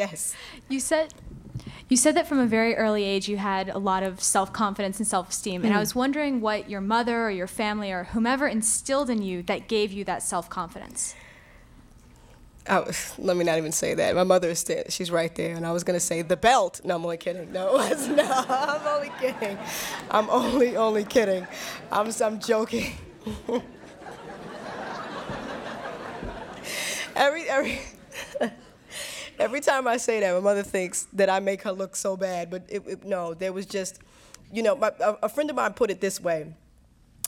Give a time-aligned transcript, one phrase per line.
[0.00, 0.34] Yes.
[0.70, 1.12] You said
[1.90, 5.06] you said that from a very early age you had a lot of self-confidence and
[5.06, 5.62] self-esteem.
[5.62, 5.80] And I hmm.
[5.80, 9.92] was wondering what your mother or your family or whomever instilled in you that gave
[9.92, 11.14] you that self-confidence.
[12.68, 12.86] Oh,
[13.18, 14.14] let me not even say that.
[14.14, 16.80] My mother is sta- she's right there, and I was gonna say the belt.
[16.82, 17.52] No, I'm only kidding.
[17.52, 17.76] No,
[18.16, 18.48] not.
[18.48, 19.58] I'm only kidding.
[20.10, 21.46] I'm only only kidding.
[21.92, 22.92] I'm I'm joking.
[27.16, 27.80] every every
[29.40, 32.50] every time I say that, my mother thinks that I make her look so bad.
[32.50, 33.98] But it, it, no, there was just,
[34.52, 36.54] you know, my, a, a friend of mine put it this way.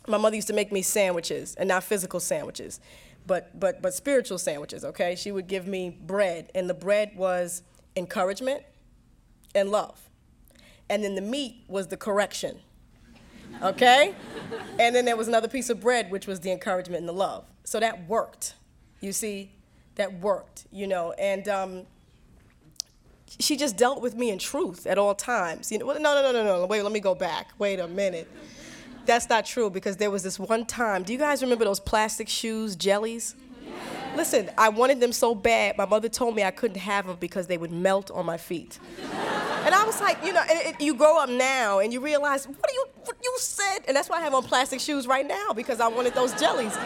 [0.06, 2.80] My mother used to make me sandwiches, and not physical sandwiches,
[3.24, 4.84] but but but spiritual sandwiches.
[4.84, 7.62] Okay, she would give me bread, and the bread was
[7.94, 8.64] encouragement
[9.54, 10.08] and love,
[10.90, 12.58] and then the meat was the correction.
[13.62, 14.12] Okay,
[14.80, 17.44] and then there was another piece of bread, which was the encouragement and the love.
[17.62, 18.54] So that worked.
[19.00, 19.52] You see,
[19.94, 20.66] that worked.
[20.72, 21.86] You know, and um,
[23.38, 25.72] she just dealt with me in truth at all times.
[25.72, 26.66] You know, no, no, no, no, no.
[26.66, 27.50] Wait, let me go back.
[27.58, 28.30] Wait a minute.
[29.04, 31.02] That's not true because there was this one time.
[31.02, 33.34] Do you guys remember those plastic shoes, jellies?
[34.14, 35.78] Listen, I wanted them so bad.
[35.78, 38.78] My mother told me I couldn't have them because they would melt on my feet.
[39.64, 42.66] And I was like, you know, it, you grow up now and you realize, what
[42.68, 43.78] do you, what you said?
[43.88, 46.76] And that's why I have on plastic shoes right now because I wanted those jellies.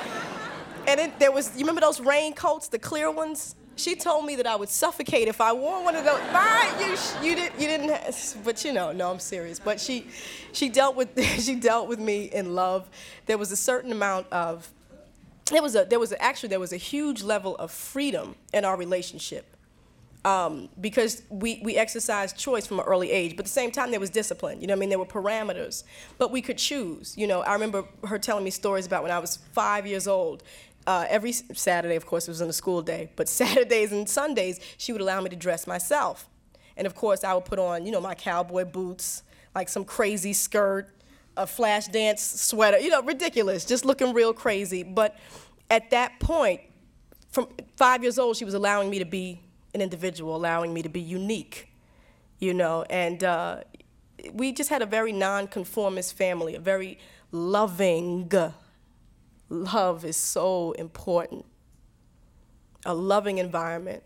[0.87, 3.57] And then there was, you remember those raincoats, the clear ones?
[3.77, 6.19] She told me that I would suffocate if I wore one of those.
[6.33, 9.61] Right, you, you, did, you didn't, but you know, no, I'm serious.
[9.61, 10.07] But she,
[10.53, 12.89] she dealt with, she dealt with me in love.
[13.27, 14.71] There was a certain amount of,
[15.53, 18.65] there was a, there was a, actually there was a huge level of freedom in
[18.65, 19.53] our relationship.
[20.25, 23.93] Um, because we, we exercised choice from an early age, but at the same time
[23.93, 24.61] there was discipline.
[24.61, 25.85] You know, what I mean, there were parameters,
[26.19, 27.17] but we could choose.
[27.17, 30.43] You know, I remember her telling me stories about when I was five years old
[30.87, 34.61] uh, every Saturday, of course, it was on a school day, but Saturdays and Sundays,
[34.77, 36.29] she would allow me to dress myself.
[36.77, 39.23] And of course, I would put on, you know, my cowboy boots,
[39.55, 40.89] like some crazy skirt,
[41.37, 44.83] a flash dance sweater, you know, ridiculous, just looking real crazy.
[44.83, 45.17] But
[45.71, 46.61] at that point,
[47.31, 49.41] from five years old, she was allowing me to be
[49.75, 51.69] an individual, allowing me to be unique,
[52.39, 53.61] you know, and uh,
[54.33, 56.99] we just had a very nonconformist family, a very
[57.33, 58.29] loving
[59.49, 61.45] love is so important.
[62.85, 64.03] A loving environment.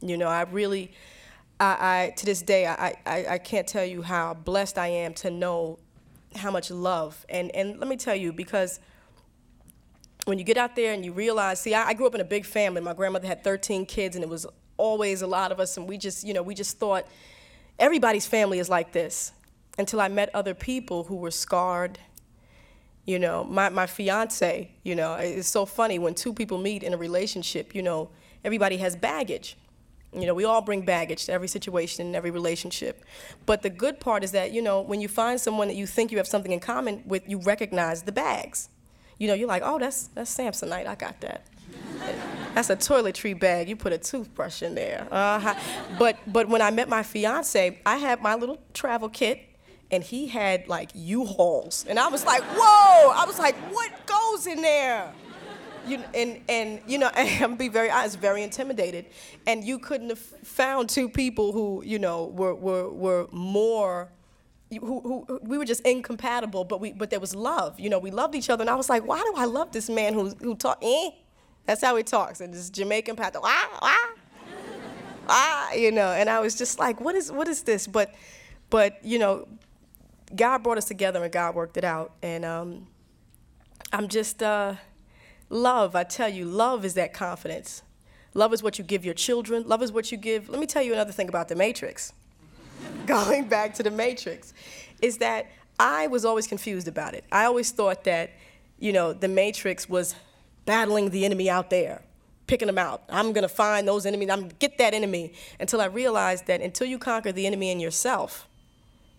[0.00, 0.92] You know, I really,
[1.60, 5.14] I, I to this day, I, I, I can't tell you how blessed I am
[5.14, 5.78] to know
[6.36, 7.24] how much love.
[7.28, 8.80] And, and let me tell you, because
[10.24, 12.24] when you get out there and you realize, see, I, I grew up in a
[12.24, 12.80] big family.
[12.80, 15.98] My grandmother had 13 kids, and it was always a lot of us, and we
[15.98, 17.06] just, you know, we just thought
[17.78, 19.32] everybody's family is like this
[19.78, 21.98] until I met other people who were scarred
[23.04, 26.94] you know, my, my fiance, you know, it's so funny when two people meet in
[26.94, 28.10] a relationship, you know,
[28.44, 29.56] everybody has baggage.
[30.12, 33.04] You know, we all bring baggage to every situation and every relationship.
[33.46, 36.12] But the good part is that, you know, when you find someone that you think
[36.12, 38.68] you have something in common with, you recognize the bags.
[39.18, 41.46] You know, you're like, oh, that's, that's Samsonite, I got that.
[42.54, 43.68] That's a toiletry bag.
[43.70, 45.08] You put a toothbrush in there.
[45.10, 45.54] Uh-huh.
[45.98, 49.40] But but when I met my fiance, I had my little travel kit
[49.92, 51.84] and he had like U-Hauls.
[51.88, 53.10] And I was like, whoa!
[53.10, 55.12] I was like, what goes in there?
[55.86, 59.06] You, and, and you know, I'm be very I was very intimidated.
[59.46, 64.08] And you couldn't have found two people who, you know, were, were, were more,
[64.70, 67.78] who, who, we were just incompatible, but, we, but there was love.
[67.78, 68.62] You know, we loved each other.
[68.62, 71.10] And I was like, why do I love this man who, who talk, eh?
[71.66, 72.40] That's how he talks.
[72.40, 74.10] And this Jamaican pattern, ah, ah,
[75.28, 76.08] ah, you know.
[76.12, 77.86] And I was just like, what is, what is this?
[77.86, 78.14] But,
[78.70, 79.46] but, you know,
[80.34, 82.12] God brought us together and God worked it out.
[82.22, 82.86] And um,
[83.92, 84.74] I'm just, uh,
[85.48, 87.82] love, I tell you, love is that confidence.
[88.34, 89.64] Love is what you give your children.
[89.66, 90.48] Love is what you give.
[90.48, 92.12] Let me tell you another thing about the Matrix.
[93.06, 94.54] Going back to the Matrix,
[95.02, 95.46] is that
[95.78, 97.24] I was always confused about it.
[97.30, 98.30] I always thought that,
[98.78, 100.14] you know, the Matrix was
[100.64, 102.02] battling the enemy out there,
[102.46, 103.02] picking them out.
[103.08, 105.32] I'm gonna find those enemies, I'm gonna get that enemy.
[105.60, 108.48] Until I realized that until you conquer the enemy in yourself,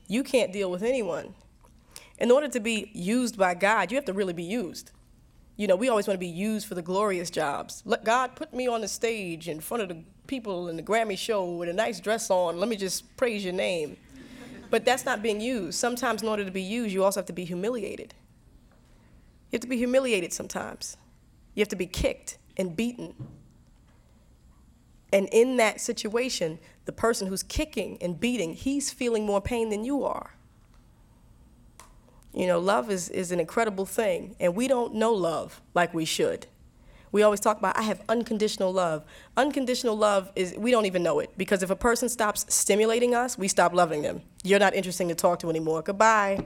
[0.07, 1.33] you can't deal with anyone.
[2.19, 4.91] In order to be used by God, you have to really be used.
[5.55, 7.83] You know, we always want to be used for the glorious jobs.
[7.85, 11.17] Let God put me on the stage in front of the people in the Grammy
[11.17, 12.59] show with a nice dress on.
[12.59, 13.97] Let me just praise your name.
[14.69, 15.77] But that's not being used.
[15.77, 18.15] Sometimes, in order to be used, you also have to be humiliated.
[19.51, 20.97] You have to be humiliated sometimes.
[21.53, 23.13] You have to be kicked and beaten.
[25.13, 29.85] And in that situation, the person who's kicking and beating, he's feeling more pain than
[29.85, 30.31] you are.
[32.33, 36.03] You know, love is, is an incredible thing, and we don't know love like we
[36.03, 36.47] should.
[37.11, 39.05] We always talk about I have unconditional love.
[39.37, 43.37] Unconditional love is we don't even know it because if a person stops stimulating us,
[43.37, 44.23] we stop loving them.
[44.43, 45.83] You're not interesting to talk to anymore.
[45.83, 46.43] Goodbye.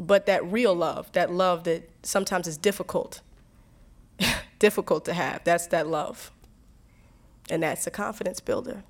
[0.00, 3.22] But that real love, that love that sometimes is difficult,
[4.60, 6.30] difficult to have, that's that love.
[7.50, 8.82] And that's a confidence builder.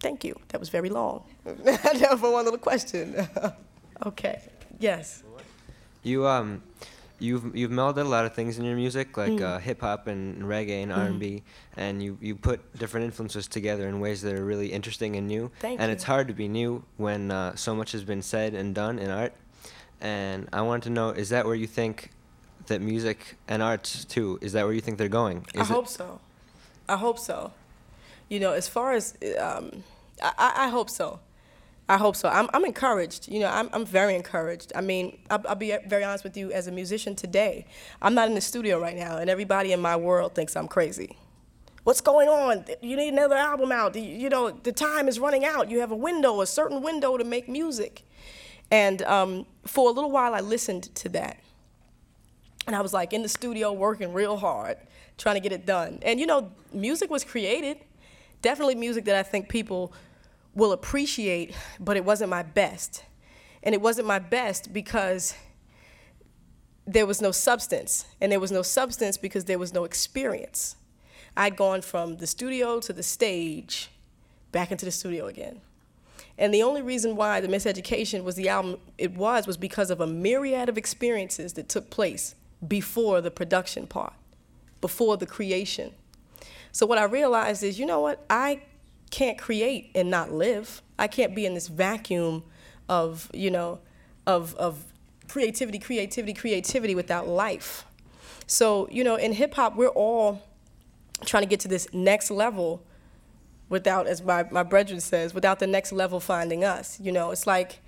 [0.00, 0.34] Thank you.
[0.48, 1.24] That was very long.
[1.44, 3.26] For one little question.
[4.06, 4.40] okay.
[4.78, 5.24] Yes.
[6.04, 6.62] You um,
[7.18, 9.42] you've you've melded a lot of things in your music, like Mm.
[9.42, 11.42] uh, hip hop and reggae and R and B,
[11.76, 15.50] and you you put different influences together in ways that are really interesting and new.
[15.58, 15.92] Thank and you.
[15.94, 19.10] it's hard to be new when uh, so much has been said and done in
[19.10, 19.32] art.
[20.00, 22.10] And I wanted to know, is that where you think
[22.68, 24.38] that music and arts too?
[24.40, 25.44] Is that where you think they're going?
[25.56, 26.20] I Is it- hope so.
[26.88, 27.52] I hope so.
[28.28, 29.84] You know, as far as um,
[30.22, 31.20] I, I hope so.
[31.88, 32.28] I hope so.
[32.28, 33.28] I'm, I'm encouraged.
[33.28, 34.72] You know, I'm, I'm very encouraged.
[34.74, 36.52] I mean, I'll, I'll be very honest with you.
[36.52, 37.66] As a musician today,
[38.02, 41.16] I'm not in the studio right now, and everybody in my world thinks I'm crazy.
[41.84, 42.66] What's going on?
[42.82, 43.96] You need another album out.
[43.96, 45.70] You know, the time is running out.
[45.70, 48.02] You have a window, a certain window to make music.
[48.70, 51.38] And um, for a little while, I listened to that.
[52.66, 54.76] And I was like in the studio working real hard,
[55.16, 56.00] trying to get it done.
[56.02, 57.78] And you know, music was created.
[58.42, 59.92] Definitely music that I think people
[60.54, 63.04] will appreciate, but it wasn't my best.
[63.62, 65.34] And it wasn't my best because
[66.86, 68.06] there was no substance.
[68.20, 70.76] And there was no substance because there was no experience.
[71.36, 73.90] I'd gone from the studio to the stage,
[74.50, 75.60] back into the studio again.
[76.38, 80.00] And the only reason why the Miseducation was the album it was was because of
[80.00, 82.34] a myriad of experiences that took place
[82.66, 84.14] before the production part,
[84.80, 85.92] before the creation.
[86.72, 88.24] So what I realized is, you know what?
[88.30, 88.62] I
[89.10, 90.82] can't create and not live.
[90.98, 92.44] I can't be in this vacuum
[92.88, 93.80] of, you know,
[94.26, 94.84] of of
[95.28, 97.84] creativity, creativity, creativity without life.
[98.46, 100.42] So, you know, in hip hop, we're all
[101.24, 102.82] trying to get to this next level
[103.68, 106.98] without, as my, my brethren says, without the next level finding us.
[107.00, 107.80] You know, it's like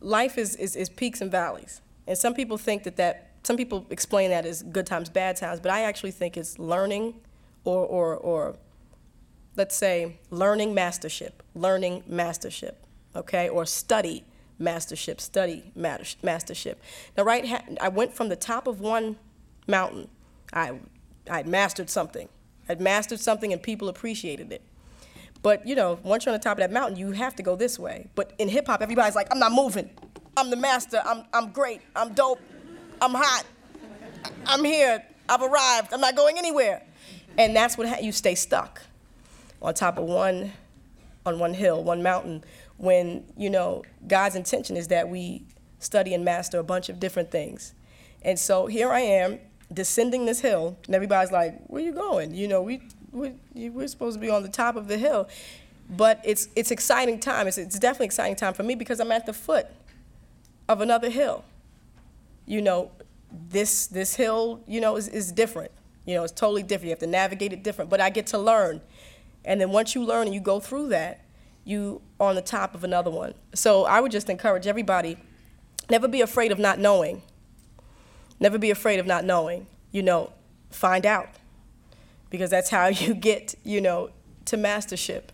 [0.00, 1.80] life is, is, is peaks and valleys.
[2.06, 5.60] And some people think that that, some people explain that as good times, bad times,
[5.60, 7.14] but I actually think it's learning
[7.66, 8.56] or, or, or
[9.56, 14.24] let's say learning mastership, learning mastership, okay, or study
[14.58, 16.80] mastership, study mastership.
[17.16, 17.44] Now, right,
[17.80, 19.16] I went from the top of one
[19.66, 20.08] mountain.
[20.52, 20.78] I,
[21.30, 22.28] I'd mastered something.
[22.68, 24.62] I'd mastered something, and people appreciated it.
[25.42, 27.56] But you know, once you're on the top of that mountain, you have to go
[27.56, 28.08] this way.
[28.14, 29.90] But in hip hop, everybody's like, "I'm not moving.
[30.36, 31.00] I'm the master.
[31.04, 31.82] I'm, I'm great.
[31.94, 32.40] I'm dope.
[33.00, 33.44] I'm hot.
[34.46, 35.04] I'm here.
[35.28, 35.92] I've arrived.
[35.92, 36.82] I'm not going anywhere."
[37.38, 38.82] And that's what ha- you stay stuck
[39.60, 40.52] on top of one,
[41.24, 42.44] on one hill, one mountain.
[42.78, 45.44] When you know God's intention is that we
[45.78, 47.74] study and master a bunch of different things.
[48.22, 49.38] And so here I am
[49.72, 54.16] descending this hill, and everybody's like, "Where you going?" You know, we we we're supposed
[54.16, 55.28] to be on the top of the hill,
[55.88, 57.46] but it's it's exciting time.
[57.46, 59.66] It's it's definitely exciting time for me because I'm at the foot
[60.68, 61.44] of another hill.
[62.46, 62.90] You know,
[63.50, 65.72] this this hill, you know, is, is different.
[66.06, 66.84] You know, it's totally different.
[66.86, 67.90] You have to navigate it different.
[67.90, 68.80] But I get to learn,
[69.44, 71.20] and then once you learn and you go through that,
[71.64, 73.34] you on the top of another one.
[73.52, 75.18] So I would just encourage everybody,
[75.90, 77.22] never be afraid of not knowing.
[78.38, 79.66] Never be afraid of not knowing.
[79.90, 80.32] You know,
[80.70, 81.28] find out
[82.30, 84.10] because that's how you get, you know,
[84.46, 85.32] to mastership.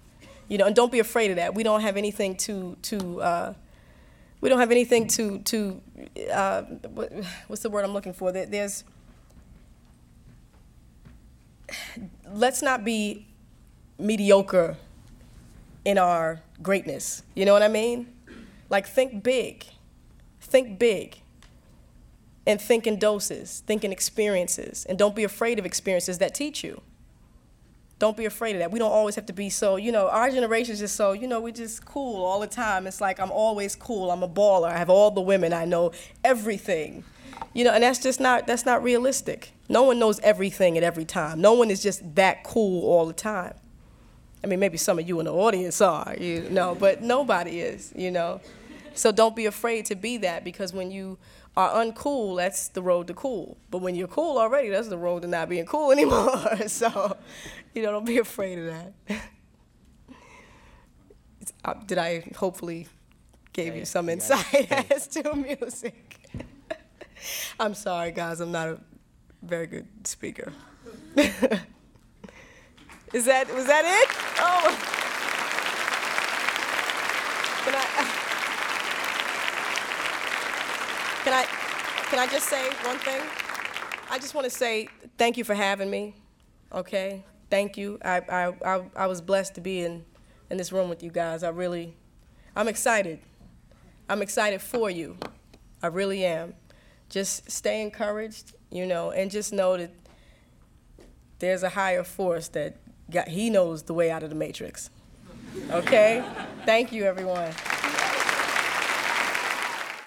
[0.48, 1.54] You know, and don't be afraid of that.
[1.54, 3.54] We don't have anything to to uh,
[4.40, 5.80] we don't have anything to to
[6.32, 7.12] uh, what,
[7.46, 8.32] what's the word I'm looking for?
[8.32, 8.84] There, there's
[12.30, 13.26] let's not be
[13.98, 14.76] mediocre
[15.84, 17.22] in our greatness.
[17.34, 18.12] You know what I mean?
[18.70, 19.66] Like think big.
[20.40, 21.18] Think big.
[22.46, 26.64] And think in doses, think in experiences, and don't be afraid of experiences that teach
[26.64, 26.80] you.
[28.00, 28.72] Don't be afraid of that.
[28.72, 31.28] We don't always have to be so, you know, our generation is just so, you
[31.28, 32.88] know, we're just cool all the time.
[32.88, 34.10] It's like I'm always cool.
[34.10, 34.72] I'm a baller.
[34.72, 35.52] I have all the women.
[35.52, 35.92] I know
[36.24, 37.04] everything.
[37.54, 39.52] You know, and that's just not that's not realistic.
[39.68, 41.40] No one knows everything at every time.
[41.40, 43.54] No one is just that cool all the time.
[44.44, 47.92] I mean, maybe some of you in the audience are, you know, but nobody is,
[47.96, 48.40] you know.
[48.94, 51.16] So don't be afraid to be that because when you
[51.56, 53.56] are uncool, that's the road to cool.
[53.70, 56.66] But when you're cool already, that's the road to not being cool anymore.
[56.68, 57.16] so,
[57.74, 58.92] you know, don't be afraid of that.
[61.64, 62.86] Uh, Did I hopefully
[63.52, 64.32] gave Yeah, you some you got it.
[64.32, 64.90] insight Thanks.
[64.90, 66.11] as to music?
[67.60, 68.40] I'm sorry, guys.
[68.40, 68.78] I'm not a
[69.42, 70.52] very good speaker.
[73.12, 74.08] Is that was that it?
[74.38, 74.88] Oh.
[77.64, 77.84] Can I
[81.24, 81.44] can I
[82.10, 83.22] can I just say one thing?
[84.10, 86.14] I just want to say thank you for having me.
[86.70, 87.98] Okay, thank you.
[88.04, 90.04] I, I, I, I was blessed to be in,
[90.50, 91.42] in this room with you guys.
[91.42, 91.96] I really,
[92.54, 93.20] I'm excited.
[94.08, 95.16] I'm excited for you.
[95.82, 96.52] I really am.
[97.12, 99.90] Just stay encouraged, you know, and just know that
[101.40, 102.78] there's a higher force that
[103.10, 104.88] got, he knows the way out of the matrix.
[105.70, 106.24] Okay?
[106.64, 107.52] Thank you, everyone.